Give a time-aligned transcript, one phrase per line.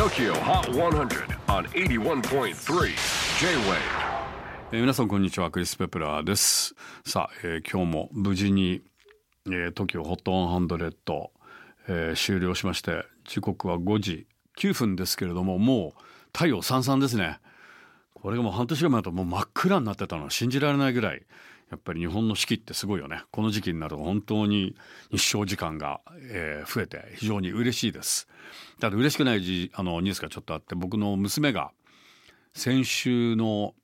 [0.00, 2.54] TOKYO HOT 100 on 81.3
[3.38, 3.76] J-WAVE.
[4.72, 6.74] えー皆さんこんにちはクリス・ペプラーです。
[7.04, 8.80] さあ、えー今日も無事に、
[9.44, 11.26] えー、TOKIOHOT100、
[11.88, 14.26] えー終了しまして時刻は5時
[14.58, 17.38] 9分ですけれどももう太陽さんさんですね。
[18.14, 21.26] これがもう半年ぐらい前だともう真っ暗になってたの信じられないぐらい
[21.70, 23.22] やっぱり日本の四季ってすごいよね。
[23.30, 24.74] この時期になると本当に
[25.10, 28.28] 日照時間が、えー増えて非常に嬉しいです。
[28.80, 31.70] ただ嬉しくないじあのニュースがちょっとあって僕の娘が
[32.54, 33.74] 先週の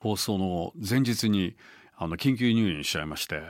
[0.00, 1.54] 放送の前日に
[1.96, 3.40] あの緊急入院しちゃいまして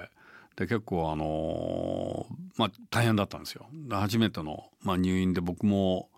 [0.56, 2.26] で結構あの
[2.58, 3.66] まあ大変だったんですよ。
[3.90, 6.10] 初めての、まあ、入院で僕も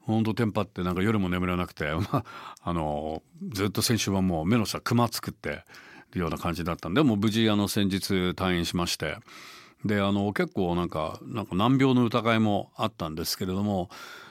[0.00, 2.24] 本当テンパってなんか夜も眠れなくて、まあ、
[2.62, 5.64] あのずっと先週はもう目の下クマ作って
[6.18, 9.18] ような感じだったんでもう無事あの先日退院しまして。
[9.84, 13.90] であの結構なんかなんか難病の疑いもあったんですけれども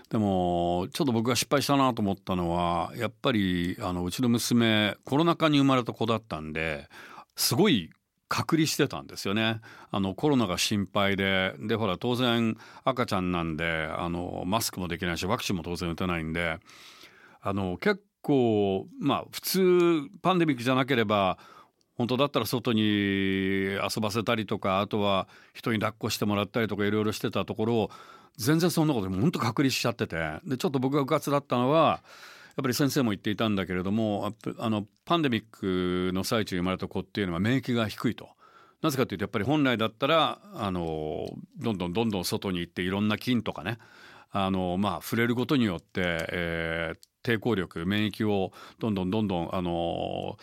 [0.10, 6.88] でもちょっと僕が失敗したなと思ったのはやっぱりあのうちの娘コロナ禍に生まれた子だったんで
[7.36, 7.92] すごい
[8.30, 9.62] 隔離してたんですよね。
[9.92, 16.58] あのコロナが心配ででほら当然赤ちゃんなんであのマスクもできないしワクチンも当然打てないんで
[17.42, 21.38] あの結構まあ普通パンデミックじゃなければ
[21.96, 27.92] 本当だったら外に遊ばせたりとかあとは人に抱っこしてもらったりとかいろいろしてたところを
[28.38, 32.02] 全然そんなことでも本当隔離しちゃっててでちょっと僕がうかつだったのは
[32.56, 38.30] やっぱり先生も言っていたんだけれどもあのパンデミックの最中に生まれた子っていうのは免疫が低いと。
[38.82, 41.26] なぜかというとやっぱり本来だったらあの
[41.58, 43.78] どんどんどんどん外に行っていろんな菌とかね
[44.30, 50.38] あのまあ触れることによって、えー抵抗力免疫をどんどんどんどんあの、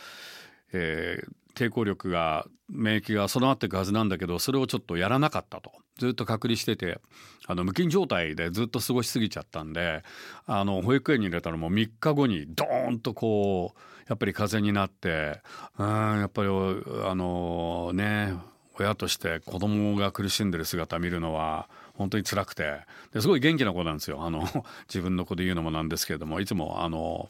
[0.72, 5.72] えー抵抗力が免疫が備わっていくはずなんだけどそれをちょっとやらなかったと。
[5.98, 6.98] ずっと隔離してて
[7.46, 10.02] あの無菌状態でずっと過ごしすぎちゃったんで
[10.46, 15.42] あの保育園に入れたらも3日後にドーンとこうやっぱり風邪になって
[15.78, 15.86] うん
[16.20, 18.34] やっぱりあのね
[18.78, 22.80] 親として子供が苦しんでる姿見るのは本当に辛くて。
[23.12, 24.24] ですごい元気な子なんですよ。
[24.24, 24.48] あの
[24.88, 27.28] 自分の子で言うのもなんですけれどもいつもあの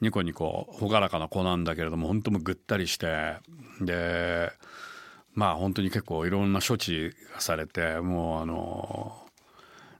[0.00, 3.36] ニコニコ朗らかな子なんだけれども本当もぐったりして
[3.80, 4.50] で
[5.34, 9.28] まあ本当に結構いろんな処置がされてもうあの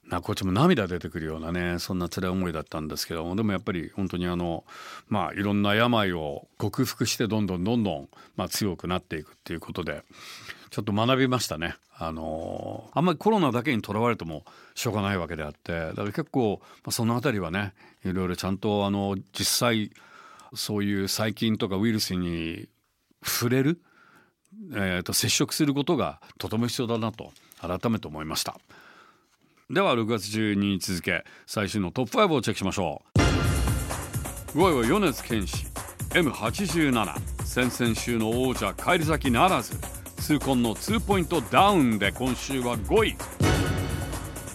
[0.08, 4.64] なこっちも涙出てくるようなねそんな辛い思いだったんですけどもでもやっぱり本当にあの
[5.08, 10.02] まあいろんな病を克服してどんどんどんどん、まあ、強くなっていくっていうことで
[10.70, 11.76] ちょっと学びましたね。
[12.00, 14.44] あのあんまりコロナだけにとらわれても
[14.74, 19.90] しょうがないわけであってだから結構、まあ、その辺りはねいろいろちゃんとあの実際
[20.54, 22.68] そういう細菌とかウイルスに
[23.24, 23.80] 触れる、
[24.72, 28.56] えー、と接触することがとても必要だなと改めて思いました。
[29.68, 33.18] では6月12日続け最新のトップ5をチェックしましょう。
[34.56, 35.66] 5位は米津玄師
[36.10, 39.97] M87 先々週の王者返り咲きならず。
[40.28, 43.16] 痛恨の2ポイントダウンで今週は5位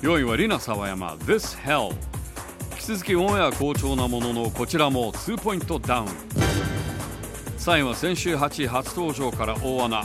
[0.04, 1.94] 4位はリナ沢山 This Hell
[2.74, 6.08] 引き続きオンエア好調なもののこちらも2ポイントダウン
[7.58, 10.04] 3位は先週8位初登場から大穴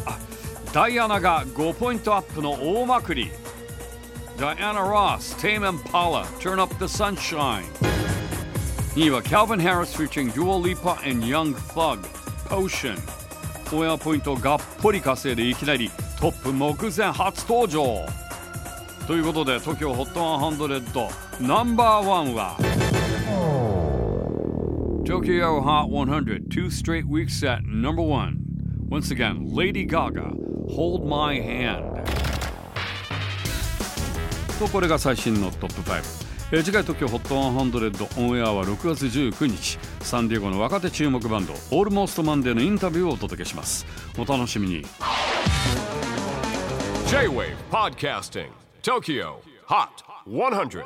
[0.72, 3.30] ダイアナが5ポイントアップの大まくり
[4.38, 7.64] Diana Ross, Tame Impala, Turn Up the Sunshine.
[8.94, 12.00] 2位は Calvin Harris featuring Dua Lipa and Young Thug,
[12.48, 13.17] Potion.
[13.76, 15.90] オンエアポイントをがっぽり稼いでいきなり
[16.20, 18.06] トップ目前初登場。
[19.06, 22.56] ということで TOKYOHOT100 ナンバーワンは
[25.04, 28.44] Tokyo Hot 100 two straight weeks at number one.
[28.90, 30.32] Once again, Lady Gaga,
[30.68, 32.04] Hold My Hand.
[34.58, 36.17] とこれが最新のトップ5、
[36.50, 39.78] えー次回 TOKYOHOT100 オンエアは6月19日。
[40.00, 43.84] サンディエゴの若手注目バンドオールモーストマンデーのインタビューをお届けします。
[44.16, 44.82] お楽しみに。
[47.10, 48.48] J-WAVE PODCASTING
[48.82, 49.34] TOKYO
[49.68, 49.88] HOT
[50.26, 50.84] 100